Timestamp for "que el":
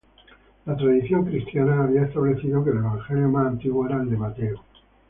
2.63-2.77